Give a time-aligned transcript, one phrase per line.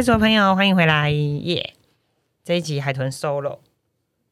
[0.00, 1.74] 嗨，所有朋友，欢迎回来耶！
[2.42, 3.58] 这一集海豚 solo。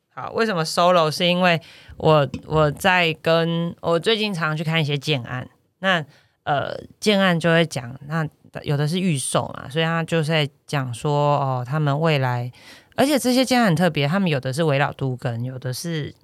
[0.08, 1.10] 好，为什么 solo？
[1.10, 1.60] 是因为
[1.98, 5.46] 我我在跟我最近常去看一些建案，
[5.80, 6.02] 那
[6.44, 8.26] 呃建案就会讲，那
[8.62, 12.50] 有的是预售嘛，所以他就在讲说哦，他们未来，
[12.96, 16.14] 而且这些建案很特别，他们有的是围绕都根，有的是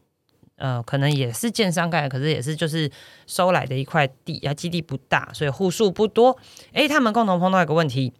[0.56, 2.90] 呃可能也是建商盖，可是也是就是
[3.26, 6.34] 收来的一块地啊，基地不大，所以户数不多。
[6.72, 8.14] 诶，他们共同碰到一个问题。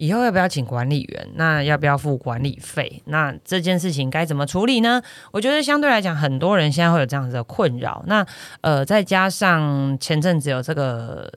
[0.00, 1.28] 以后要不要请管理员？
[1.34, 3.02] 那要不要付管理费？
[3.04, 5.02] 那这件事情该怎么处理呢？
[5.30, 8.02] 我觉得相对来讲，很多人现在会有这样子的困扰。
[8.06, 8.26] 那
[8.62, 11.30] 呃，再加上前阵子有这个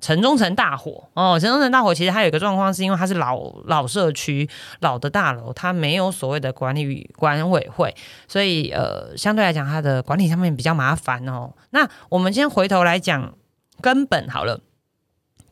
[0.00, 4.48] 城中城大火哦，城中城大火其实它有一个状况，是因为它是老老社区、
[4.80, 7.94] 老的大楼，它没有所谓的管理管委会，
[8.26, 11.52] 所以呃，相对来讲，它的管理上面比较麻烦哦。
[11.72, 13.34] 那我们先回头来讲
[13.82, 14.60] 根本好了。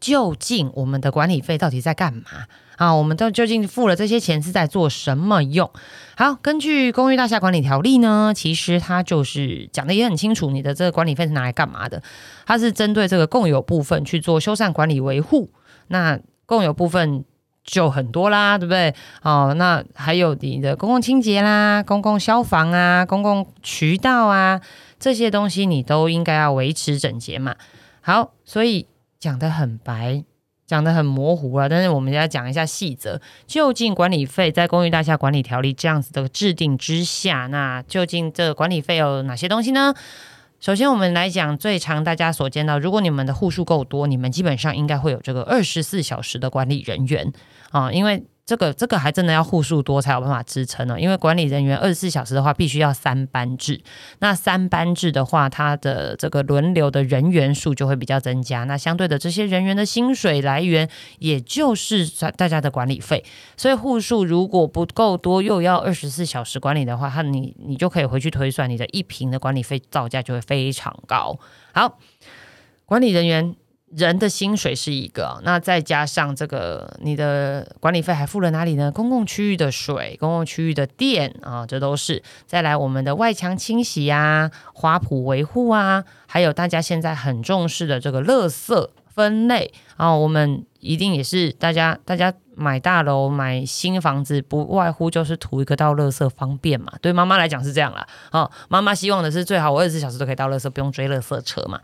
[0.00, 2.22] 究竟我们的管理费到底在干嘛
[2.76, 2.94] 啊？
[2.94, 5.70] 我们都究竟付了这些钱是在做什么用？
[6.16, 12.02] 好，根据公寓大厦管理条例呢，其实它就是讲的也很清楚，你的这个管理费是拿来干嘛的？
[12.46, 15.50] 它是针对这个共有部分去做修缮管理维护。
[15.88, 17.24] 那共有部分
[17.62, 18.94] 就很多啦，对不对？
[19.22, 24.62] 哦，那还有你的公共清洁啦、公共消防啊、公共渠道啊
[24.98, 27.54] 这些东西，你都应该要维持整洁嘛。
[28.00, 28.86] 好，所以。
[29.20, 30.24] 讲的很白，
[30.66, 31.68] 讲的很模糊啊。
[31.68, 33.20] 但是我们要讲一下细则。
[33.46, 39.94] 究竟管理费在公寓大厦管理条例这样子的制定之下，那究竟这管理费有哪些东西呢？
[40.58, 47.32] 首先，我们来讲最常大家所见到，如果你们的户数够多，你们基本上应该会有这个二十四小时的管理人员
[47.70, 48.24] 啊，因为。
[48.50, 53.80] 这个这个还真的要户数多才有办法支撑呢，因为管理人员二十四小时的话，必须要三班制。
[54.18, 58.64] 那三班制的话，它的这个轮流的人员数就会比较增加。
[58.64, 62.04] 那相对的，这些人员的薪水来源，也就是
[62.36, 63.24] 大家的管理费。
[63.56, 71.38] 所以户数如果不够多，又要二十四小时管理的话，它你你就可以回去推算，你的一平的管理费造价就会非常高。
[71.72, 72.00] 好，
[72.84, 73.54] 管理人员。
[73.90, 78.92] 人的薪水是一个，那再加上这个，你的管理费还付了哪里呢？
[78.92, 82.22] 公共区域的水、公共区域的电啊，这都是。
[82.46, 96.92] 再来我们的外墙清洗啊、花圃维护啊，还有大家现在很重视的这个垃圾分类啊，我们一定也是大家大家买大楼、买新房子，不外乎就是图一个到垃圾方便嘛。
[97.02, 101.80] 对妈妈来讲是这样啦，哦，妈妈希望的是最好我二十四小时都可以到垃圾，不用追垃圾车嘛。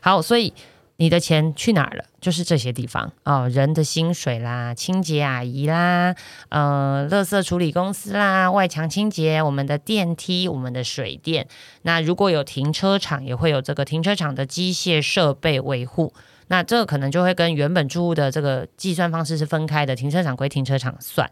[0.00, 0.52] 好，所以。
[1.00, 2.04] 你的钱去哪儿了？
[2.20, 6.16] 就是这些地方哦，人的薪水啦，清洁阿姨啦，
[6.48, 11.46] 呃，垃圾处理公司啦，外墙清洁，我们的电梯，我们的水电。
[11.82, 16.12] 那如果有停车场，也会有这个停车场的机械设备维护。
[16.48, 21.30] 那这可能就会跟原本住户的这个计算方式是分开的，停车场归停车场算。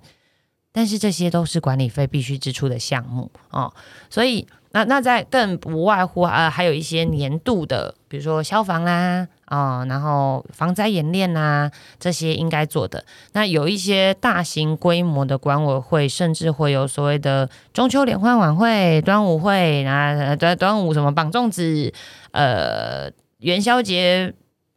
[0.70, 3.74] 但是这些都是管理费必须支出的项目哦，
[4.10, 13.04] 所以那那在更不外乎啊，还有一些年度的，比如说消防啦，哦，然后防灾演练啦，这些应该做的。
[13.32, 21.92] 那有一些大型规模的管委会，甚至会有所谓的中秋联欢晚会、端午会啊，端端午什么绑粽子，
[22.32, 24.34] 呃，元宵节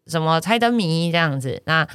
[0.07, 1.87] 什么猜灯谜这样子，那。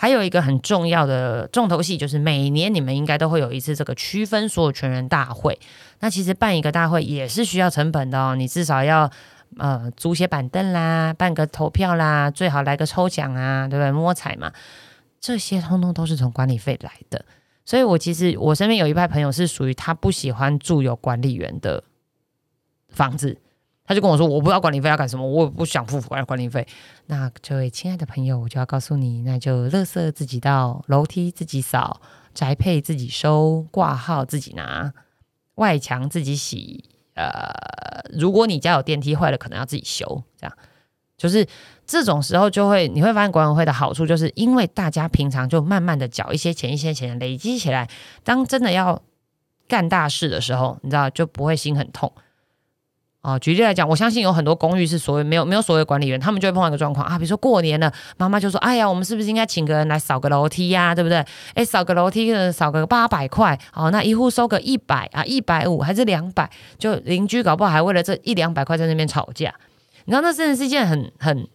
[0.00, 5.58] 还有一个很重要的重头戏，就是每年你们应该都会有一次这个区分所有权人大会。
[5.98, 9.10] 那其实办一个大会也是需要成本的哦，你至少要
[9.56, 13.90] 呃租些板凳啦，办个投票啦，最好来个抽奖啊，对不对？
[13.90, 14.52] 摸彩嘛，
[15.20, 17.24] 这些通通都是从管理费来的。
[17.64, 21.82] 所以我其实我身边有一派朋友是属于他不喜欢住有管理员的
[22.88, 23.38] 房子。
[23.84, 26.66] 他就跟我说：“我不知道管理费要干什么，我不想付管管理费。”
[27.08, 32.02] 那这位亲爱的朋友，我就要告诉你，那就垃圾自己倒，楼梯自己扫，
[32.34, 34.92] 宅配自己收，挂号自己拿，
[35.54, 36.84] 外墙自己洗。
[37.18, 37.52] 呃，
[38.16, 40.22] 如果你家有电梯坏了，可能要自己修。
[40.40, 40.56] 这样
[41.16, 41.44] 就是
[41.84, 47.90] 这种时候，就会你会发现管委会的好处，就是因为大家平常就慢慢的缴一些钱，一些钱累积起来，
[48.22, 49.02] 当真的要
[49.66, 52.12] 干大事的时候，你知道就不会心很痛。
[53.20, 60.94] 哦，举例来讲，我相信有很多公寓是所谓没有没有所谓管理员，他们就会碰到一个状况啊，比如说过年了，妈妈就说：“哎呀，我们是不是应该请个人来扫个楼梯呀？
[60.94, 61.22] 对不对？
[61.54, 66.48] 哎，扫个楼梯，扫个八百块，哦，那一户收个一百啊，一百五还是两百？
[66.78, 69.52] 就邻居搞不好还为了这一两百块在那边吵架，
[70.04, 71.48] 你知道那真的是一件很很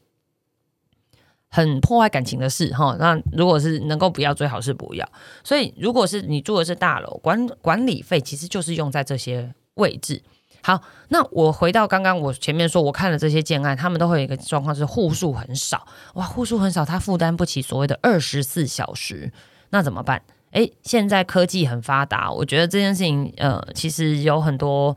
[1.50, 2.98] 很破坏感情的事哈。
[3.00, 5.10] 那如果是能够不要，最好是不要。
[5.46, 10.22] 所以，如果是你住的是大楼，管管理费其实就是用在这些位置。
[10.66, 19.30] 好，那我回到刚刚我前面说，我看了这些建案，他们都会有一个状况是户数很少，哇，户数很少，他负担不起所谓的二十四小时。
[19.72, 20.22] 那怎么办？
[20.52, 24.96] 诶，现在科技很发达，我觉得这件事情，呃，其实有很多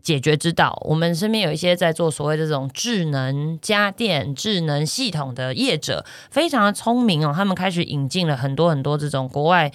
[0.00, 0.80] 解决之道。
[0.84, 7.32] 我们身边有一些在做所谓这种智能家电、智能系统的业者，非常的聪明哦。
[7.34, 9.72] 他们开始引进了很多很多这种国外，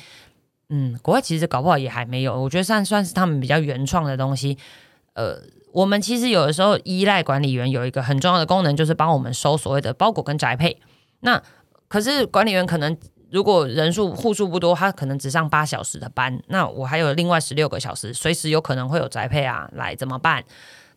[0.69, 2.41] 嗯，国外其实搞不好也还没有。
[2.41, 4.57] 我觉得算算是他们比较原创的东西。
[5.13, 5.41] 呃，
[5.71, 10.79] 我们其实有的时候依赖管理员有一个很重要的功能，就是帮我们收所谓的包裹跟宅配。
[11.21, 11.41] 那
[11.87, 12.97] 可是管理员可能。
[13.31, 20.43] 如果人数户数不多，他可能只上八小时的班，那我还有另外十六个小时，随时有可能会有宅配啊来怎么办？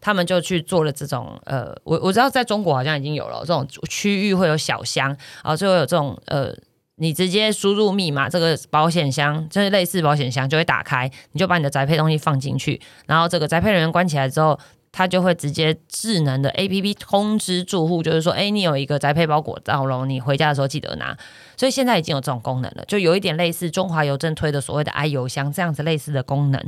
[0.01, 6.57] 他们就去做了这种呃，我我知道在中国好像已经有了这种区域会有小箱啊，就会有这种呃，
[7.03, 14.59] 你直接输入密码，这个保险箱就是类似保险箱就会打开，你就把你的宅配东西放进去，然后这个宅配人员关起来之后。
[14.95, 21.17] 它就会直接智能的 A P P 通知住户，就是说，哎，你有一个宅配包裹到了，你回家的时候记得拿。
[21.57, 26.63] 所以现在已经有这种功能了，就有一点类似中华邮政推的所谓的 i 邮箱这样子类似的功能。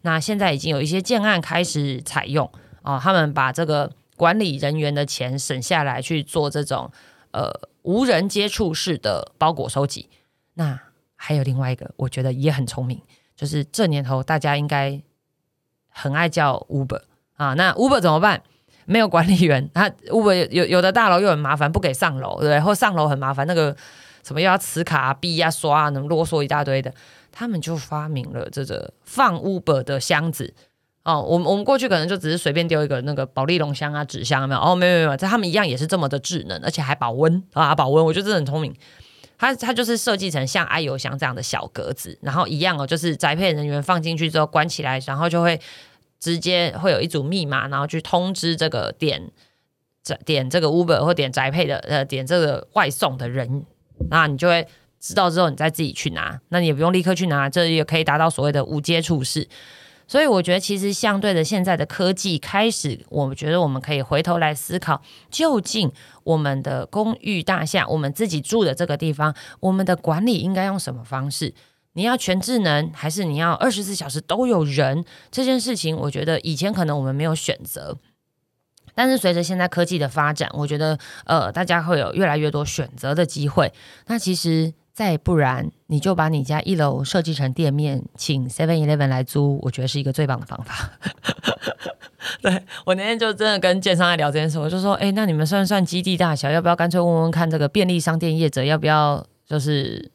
[0.00, 2.50] 那现在已经有一些建案开始采用
[2.80, 6.90] 哦，他们把这个管理人员的钱省下来去做这种
[7.32, 7.50] 呃
[7.82, 10.08] 无人接触式的包裹收集。
[10.54, 10.78] 那
[11.14, 13.00] 还有另外一个，我觉得也很聪明，
[13.34, 15.00] 就是这年头大家应该
[15.88, 17.02] 很爱叫 Uber。
[17.34, 18.42] 啊，那 Uber 怎么办？
[18.86, 22.60] 没有管理员，他 Uber 有有的大楼又很麻烦，不给上楼，对不对？
[22.60, 23.76] 或上楼很麻烦，那个
[24.22, 26.94] 什么又要磁卡、币啊、刷啊，能啰嗦一大堆的。
[27.32, 30.54] 他们就发明了这个放 Uber 的箱子。
[31.06, 34.60] 哦，我们我们过去可能就只是随便丢一个那个保利龙箱啊、纸箱，没有？
[34.60, 38.04] 哦，没有没有，在他们一样也是这么的智能，而且还保温啊，保温。
[38.04, 38.74] 我觉得这很聪明。
[39.38, 45.58] 它它就是设计成像爱邮箱这样的小格子，然后一样哦，就是宅配人员放进去之后关起来，然后就会。
[46.18, 49.30] 直接会有一组密码，然后去通知这个点
[50.24, 53.66] 点这个 Uber 或点宅配的呃点这个外送的人，
[54.08, 54.66] 那你就会
[54.98, 59.46] 知道之后你再自己去拿，那你也不用立刻去拿，这也可以达到所谓的无接触式。
[60.08, 65.90] 所以我觉得其实相对的现在的科技开始，我们觉得我们可以回头来思考，究竟
[66.22, 71.54] 我们的公寓大厦，我们自己住的这个地方，我们的管理应该用什么方式？
[71.94, 75.02] 你要全智能，还是你要二十四小时都有人？
[75.30, 77.96] 这件事情，我觉得以前可能我们没有选择，
[78.94, 83.72] 但是随着现在科技的发展，我觉得呃，大家会有越来越多选择的机会。
[84.06, 90.90] 那其实再不然，你就把你家一楼设计成店面，请 Seven Eleven 来租，我觉得是一个最棒的方法。
[92.40, 100.10] 对我那天就真的跟建商在聊这件事，我就说，哎，那你们算算基地大小，要不要干脆问问看这个便利商店业者要不要，就是。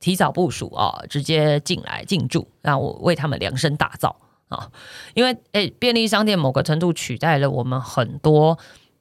[0.00, 4.16] 提早部署啊，直接进来进驻，让我为他们量身打造
[4.48, 4.70] 啊！
[5.12, 8.58] 因为诶，便利商店某个程度取代了我们很多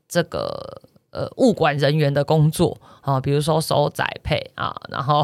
[0.10, 5.24] 这个呃物管人员的工作啊，比如说收载配啊， 然后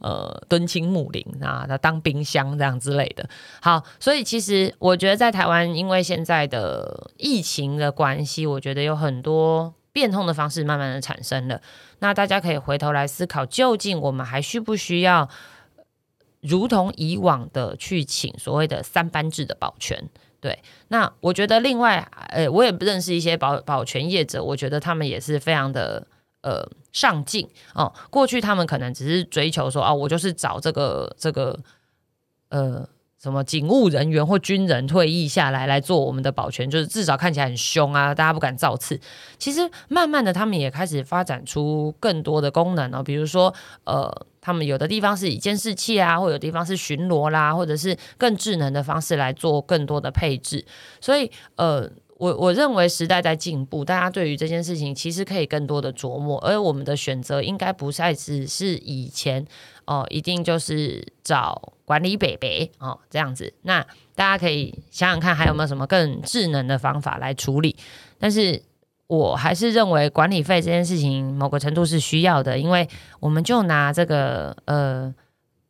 [0.00, 3.28] 呃敦亲睦邻啊，他当冰箱这样之类的。
[3.60, 9.74] 好，所以其实我觉得在台湾，因为现在的疫情的关系，我觉得有很多。
[9.90, 11.60] 变通的方式慢慢的产生了，
[11.98, 15.28] 那大家可以回头来思考，究竟我们还需不需要
[16.40, 20.08] 如同以往的去请所谓的三班制的保全？
[20.40, 20.58] 对，
[20.88, 26.06] 那我觉得另外，呃，我也不认识一些保保全业者，我觉得他们也是非常的
[26.42, 27.92] 呃上进哦。
[28.10, 31.58] 过去他们可能只是追求说，哦，我就是找这个这个
[32.50, 32.88] 呃。
[33.20, 39.00] 什么警务人员或军人退役下来来做我们的保全，就是至少看起来很凶啊，大家不敢造次。
[39.38, 43.52] 其实慢慢的，他们也开始发展出更多的功能哦，比如说，
[43.82, 44.08] 呃，
[44.48, 50.64] 他们有的地方是以监视器啊，或有地方是巡逻啦，或者是更智能的方式来做更多的配置。
[51.02, 51.86] 所以，呃，
[52.16, 59.46] 我我认为时代在进步，大家对于这件事情其实可以更多的琢磨，而我们的选择应该不再只是以前。
[59.84, 63.50] 哦，一定就是找管理北北哦，这样子。
[63.62, 63.82] 那
[64.14, 67.74] 大家可以想想看，还有没有什么更智能的方法来处理？
[68.18, 68.62] 但是
[69.08, 72.88] 我还是认为管理费这件事情某个程度是需要的，因为
[73.20, 75.12] 我们就拿这个呃，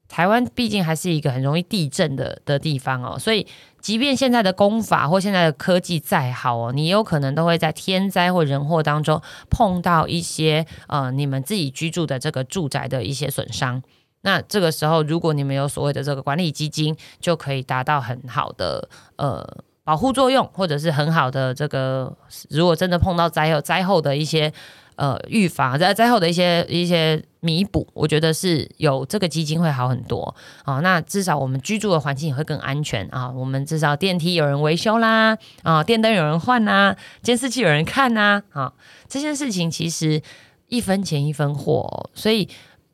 [0.09, 3.47] 台湾毕竟还是一个很容易地震的的地方哦，所以
[3.81, 13.81] 即便现在的工法或现在的科技再好哦，你有可能都会在天灾或人祸当中碰到一些呃，你们自己居住的这个住宅的一些损伤。
[14.23, 19.47] 那这个时候，如果你们有所谓的这个管理基金，就可以达到很好的呃
[19.89, 22.15] 保护作用，或者是很好的这个，
[22.51, 24.53] 如果真的碰到灾后灾后的一些
[24.97, 30.35] 呃预防，在灾后的一些一些弥补，我觉得是有这个基金会好很多
[30.67, 30.81] 啊。
[30.81, 33.31] 那至少我们居住的环境也会更安全啊。
[33.31, 38.71] 我们至少电梯有人维修啦，啊，电灯有人换呐，监视器有人看呐，啊，
[39.09, 40.21] 这件事情其实
[40.67, 42.47] 一分钱一分货，所以。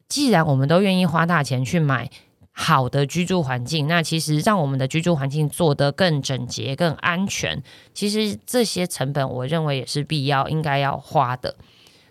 [0.07, 2.09] 既然我们都愿意花大钱去买
[2.57, 7.61] 好的居住环境，那其实让我们的居住环境做得更整洁、更安全，
[7.93, 11.57] 其实这些成本我认为也是必要应该要花的。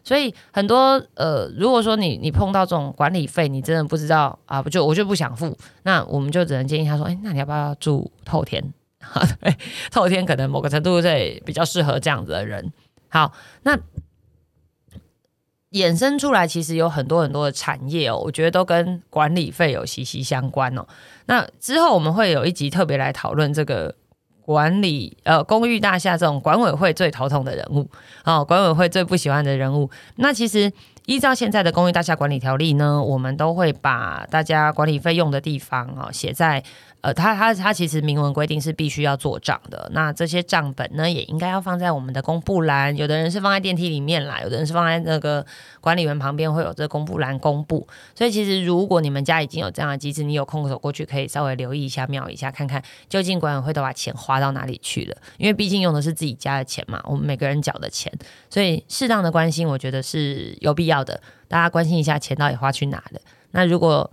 [0.03, 8.61] 所以很多呃，如果说你你碰到这种管理费，你真的不知道啊，不就我就不想付，那我们就只能建议他说，哎，那你要不要住透天？
[9.39, 9.55] 对，
[9.91, 12.73] 透天可能某个程度在比较适合这样子的人。
[13.07, 13.31] 好，
[13.63, 13.79] 那
[15.73, 20.85] 衍生出来其实有很多很多的产业哦，我觉得都跟管理费有息息相关哦。
[21.27, 23.93] 那之后我们会有一集特别来讨论这个。
[24.45, 27.89] 管理呃公寓大厦这种管委会最头痛的人物
[28.25, 29.89] 哦，管委会最不喜欢的人物。
[30.17, 30.69] 那其实
[31.05, 36.63] 依照现在的公寓大厦管理条例呢，我们都会把大家管理费用的地方啊写在。
[37.03, 39.91] 呃，它它它其实明文规定是必须要做账的。
[39.93, 42.95] 那这些账本呢，也应该要放在我们的公布栏。
[42.95, 45.45] 有的人是放在电梯里面啦，有的人是放在那个
[45.81, 47.85] 管理员旁边会有这公布栏公布。
[48.15, 55.17] 所以其实如果你们家已经有这样的机制，你有空走过去可以稍微留意一下、瞄一下，看看究竟管委会都把钱花到哪里去了。
[55.35, 58.09] 因为毕竟用的是自己家的钱嘛，我们每个人缴的钱，
[58.49, 61.19] 所以适当的关心，我觉得是有必要要的。
[61.47, 63.19] 大家关心一下钱到底花去哪了。
[63.51, 64.09] 那如果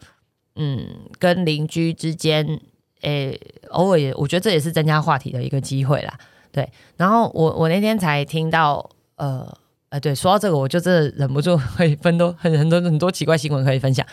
[0.57, 0.87] 嗯
[1.19, 2.61] 跟邻居之间，
[3.03, 6.19] 诶，偶尔也，我觉得这也是增加话题的一个机会啦。
[6.53, 9.47] 对，然后我我那天才听到，呃
[9.91, 14.07] 呃，对，说到这个，我就真的忍不住会分多 很很多很多奇怪新闻可以分享。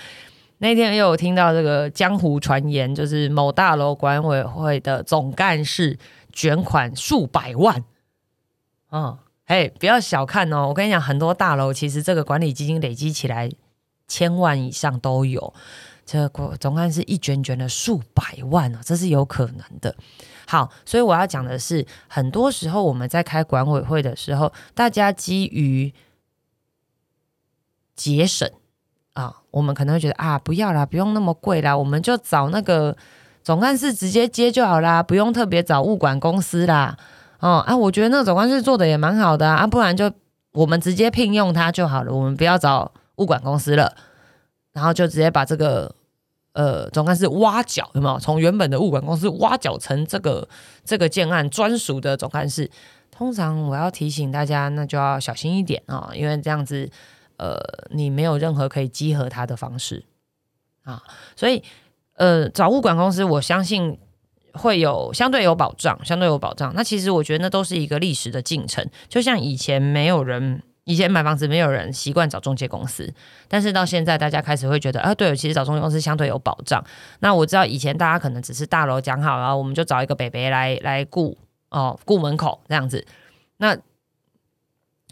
[0.59, 5.99] 那天又有听到这个江湖传言，就是某大楼管委会的总干事
[6.31, 7.83] 卷款数百万。
[8.91, 9.17] 嗯，
[9.49, 13.49] 嘿，不要小看哦，我跟你讲，很多大楼其实这个管理基金累积起来
[14.05, 15.53] 千万以上都有。
[16.05, 19.95] 这个总干事一卷卷的数百万哦，这是有可能的。
[20.45, 25.93] 好，所以我要讲的是，很多时候我们在开管委会的时候，大家基于
[27.95, 28.49] 节省
[29.13, 32.97] 啊，我们可能会觉得啊，不要啦，不用那么贵啦，我们就找那个
[33.43, 36.97] 总干事直接接就好啦，不用特别找物管公司啦。
[37.39, 40.11] 哦啊，我觉得那个总干事做的也蛮好的啊，不然就
[40.53, 43.95] 我们直接聘用他就好了，我们不要找物管公司了。
[44.73, 45.91] 然后就直接把这个
[46.53, 48.19] 呃总干事挖角，有没有？
[48.19, 50.47] 从原本的物管公司挖角成这个
[50.85, 52.69] 这个建案专属的总干事。
[53.09, 56.87] 通常我要提醒大家，那就要小心一点啊，因为这样子
[57.37, 57.57] 呃，
[57.89, 60.05] 你没有任何可以稽核他的方式
[60.83, 61.01] 啊。
[61.35, 61.63] 所以
[62.13, 63.97] 呃，找物管公司，我相信
[64.57, 66.73] 会有相对有保障，相对有保障。
[66.75, 70.63] 那其实我觉得那都是一个历史的进程，就像以前没有人。
[70.89, 73.13] 以前买房子没有人习惯找中介公司，
[73.49, 76.81] 但是到现在大家开始会觉得啊，对，其实找中介公司相对有保障。
[77.19, 81.37] 那我知道以前大家可能只是大楼讲好，然后我们就找一个北北来来顾
[81.71, 83.05] 哦，顾门口这样子。
[83.57, 83.77] 那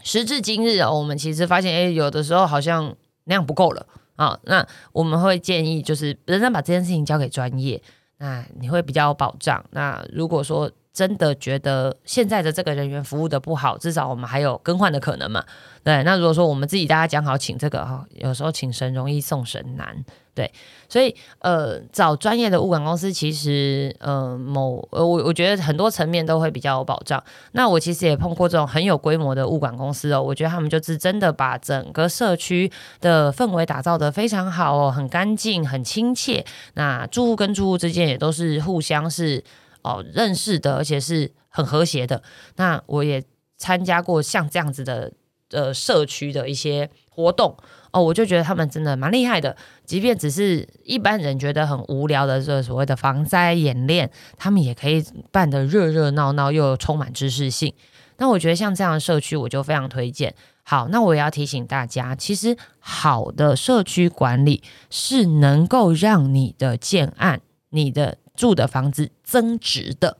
[0.02, 4.40] 时至今日哦，我们其实发现，哎，有的时候好像那样不够了啊。
[4.44, 7.82] 那我们会建议，就是仍然把这件事情交给专业，
[8.18, 9.64] 那你会比较有保障。
[9.70, 15.44] 那如果说，真的觉得现在的这个人员服务的不好，至少我们还有更换的可能嘛？
[15.84, 20.02] 对，那如果说我们自己大家讲好请这个哈，有时候请神容易送神难，
[20.36, 20.52] 对，
[20.88, 27.20] 所以呃找专业的物管公司，其实呃某呃我我觉得很多层面都会比较有保障。
[27.52, 36.44] 那我其实也碰过这种很有规模的物管公司哦，我觉得他们就是真的把整个社区的氛围打造的非常好哦，很干净，很亲切。
[36.74, 39.42] 那住户跟住户之间也都是互相是。
[39.82, 42.20] 哦，认识的，而且是很和谐的。
[42.56, 43.22] 那我也
[43.56, 45.12] 参加过像这样子的
[45.50, 47.56] 呃社区的一些活动
[47.92, 49.56] 哦，我就觉得他们真的蛮厉害的。
[49.84, 57.72] 即便只是一般人觉得很无聊的这所谓的防灾演练，他们也可以办得热热闹闹又充满知识性。
[58.18, 60.34] 那我觉得像这样的社区，我就非常推荐。
[60.62, 68.18] 好，那我也要提醒大家，其实好的社区管理是能够让你的建案、你的。
[68.36, 70.18] 住的房子增值的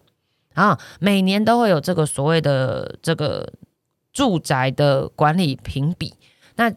[0.55, 3.53] 啊，每年都会有这个所谓的这个
[4.17, 6.15] 住宅的管理评比。
[6.55, 6.73] 那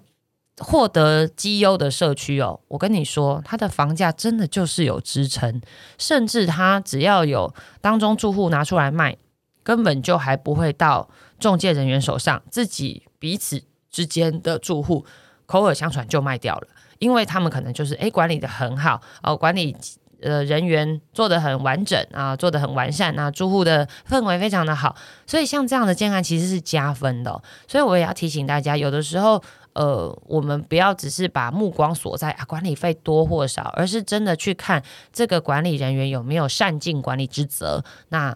[0.57, 5.61] 获得绩优的社区哦，我跟你说，它的房价真的就是有支撑，
[5.97, 9.15] 甚至它只要有当中住户拿出来卖，
[9.63, 15.05] 根本就还不会到中介人员手上，自己彼此之间的住户
[15.45, 16.67] 口耳相传就卖掉了，
[16.97, 19.73] 因为他们可能就是诶管理的很好哦，管理。
[20.21, 24.95] 呃，人员做的很完整啊，做的很完善啊，住户的氛围非常的好，
[25.25, 27.41] 所以像这样的建案其实是加分的。
[27.67, 29.41] 所以我也要提醒大家，有的时候，
[29.73, 34.83] 呃，我们不要只是把目光锁在啊管理费多或少，而是真的去看
[35.13, 37.83] 这个管理人员有没有善尽管理之责。
[38.09, 38.35] 那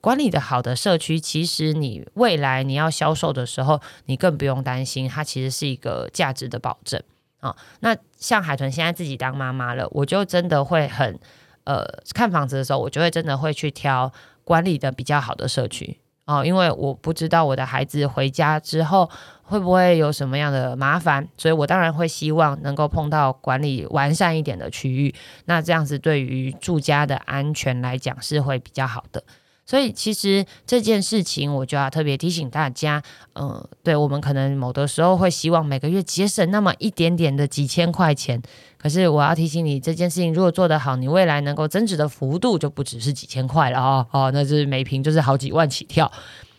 [0.00, 7.02] 管理的好的社区，其实你未来你要销售的时候，你更不用担心，它其实是一个价值的保证。
[7.40, 7.56] 啊。
[7.80, 11.18] 那像海豚现在自己当妈妈了，我就真的会很
[11.64, 14.12] 呃看房子的时候，我就会真的会去挑
[14.44, 19.08] 管理的比较好的社区哦，因为我不知道我的孩子回家之后
[19.42, 25.14] 会不会有什么样的麻烦，所以我当然会希望能够碰到管理完善一点的区域。
[25.44, 29.22] 那这样子对于住家的安全来讲是会比较好的。
[29.66, 33.02] 所以其实这件事情，我就要特别提醒大家，
[33.34, 38.40] 嗯，对我们可能某的时候会希望每个月节省那么一点点的几千块钱，
[38.78, 46.10] 可是我要提醒你，这件事情如果做得好，你未来能够增值的幅度就不只是几千块了哦，哦，那是每平就是好几万起跳。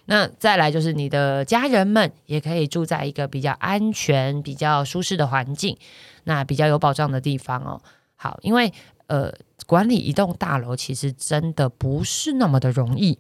[0.07, 5.77] 那再来就是你的家人们也可以住在一个比较安全、比较舒适的环境，
[6.25, 7.81] 那比较有保障的地方哦。
[8.17, 8.73] 好，因为
[9.07, 9.33] 呃。
[9.67, 13.19] 管理一栋大楼其实真的不是那么的容易。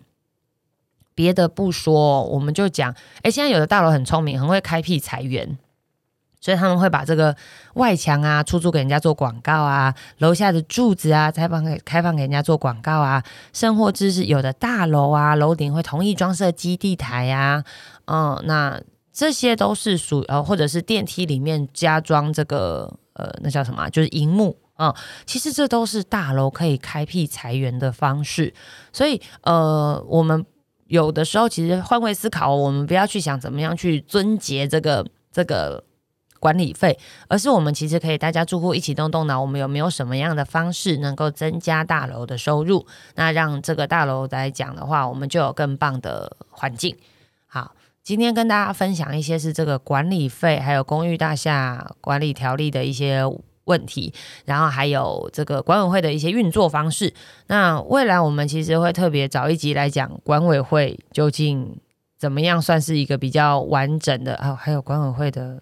[1.13, 5.57] 别的不说，我们就讲，哎，现在有的大楼很聪明，很会开辟财源，
[6.39, 7.35] 所以他们会把这个
[7.73, 17.63] 外墙啊出租给人家做广告啊，楼下的柱子啊开放给开放给人家做广告啊，甚或至是有的大楼啊楼顶会同意装设基地台呀，
[18.05, 18.79] 嗯，那
[19.11, 23.89] 这些都是属呃，或者是电梯里面加装这个呃，那叫什么？
[23.89, 24.55] 就是荧幕。
[24.79, 24.93] 嗯，
[25.25, 28.53] 其实这都是大楼可以开辟财源的方式，
[28.93, 30.45] 所以呃，我们
[30.85, 35.83] 有的时候其实换位思考，我们不要去想怎么样去遵节这个这个
[36.39, 36.95] 管理费，
[37.27, 42.85] 而是我们其实可以大家住户一起动动脑，我们有没有什么样的方式能够增加大楼的收入？
[43.15, 46.95] 那让这个大楼来讲的话，我们就有更棒的环境。
[47.47, 53.23] 好，今天跟大家分享一些是这个管理费，还有公寓大厦管理条例的一些。
[53.67, 54.13] 问题，
[54.45, 57.13] 然后还有这个管委会的一些运作方式。
[57.47, 61.77] 那未来我们其实会特别找一集来讲管委会究竟
[62.17, 65.61] 怎么样算是一个比较完整的啊，还有管委会的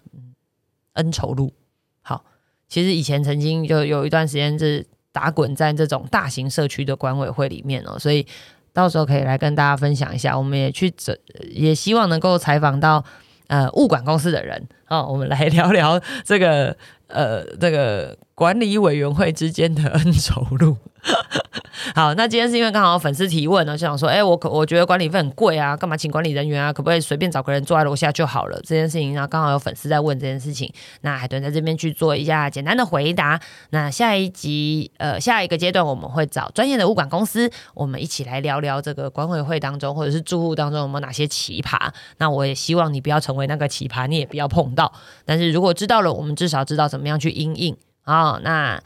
[0.94, 1.52] 恩仇录。
[2.00, 2.24] 好，
[2.68, 8.26] 其实以前曾经就有一段时间是打滚在这种大型社区的管委会里面哦，所以
[8.72, 10.36] 到时候可以来跟大家分享一下。
[10.36, 11.18] 我们也去这，
[11.50, 13.04] 也希望能够采访到
[13.48, 16.76] 呃物管公司的人哦，我们来聊聊这个。
[17.08, 20.76] 呃，这个管理委员会之间的恩仇路。
[21.94, 26.72] 好，那今天是因为刚好粉丝提问呢，就想说，哎，我可我觉得管理费很贵啊，干嘛请管理人员啊？
[26.72, 28.56] 可不可以随便找个人坐在楼下就好了？
[28.64, 33.40] 这件事情，然后刚好有粉丝在问这件事情，那海豚在这边去做一下简单的回答。
[33.70, 41.90] 那下一集，呃，下一个阶段我们会找专业的物管公司，我们一起来聊聊这个管委会当中或者是住户当中有没有哪些奇葩。
[42.18, 44.92] 那我也希望你不要成为那个奇葩，你也不要碰到。
[45.24, 47.76] 但是如果知道了，我们至少知道怎么样去应应。
[48.02, 48.80] 啊，那。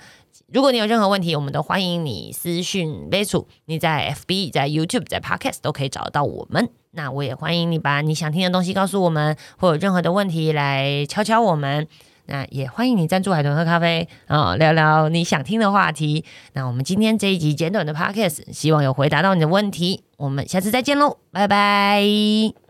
[0.52, 3.46] 如果你有任何问题，我们都欢迎你私讯 v 楚。
[3.66, 6.70] 你在 FB、在 YouTube、在 Podcast 都可以找到我们。
[6.90, 11.86] 那我也欢迎你把你想听的东西告诉我们，或有任何的问题来敲敲我们。
[12.26, 16.24] 那也欢迎你赞助海豚喝咖啡啊，聊聊你想听的话题。
[16.52, 20.02] 那我们今天这一集简短的 Podcast，希望有回答到你的问题。
[20.16, 22.69] 我们下次再见喽，拜拜。